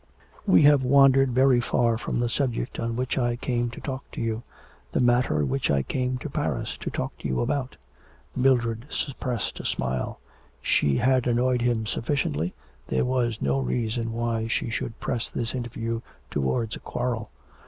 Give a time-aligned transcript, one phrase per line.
[0.47, 4.19] 'We have wandered very far from the subject on which I came to talk to
[4.19, 4.41] you
[4.93, 7.77] the matter which I came to Paris to talk to you about.'
[8.35, 10.19] Mildred suppressed a smile.
[10.59, 12.51] She had annoyed him sufficiently,
[12.87, 17.29] there was no reason why she should press this interview towards a quarrel.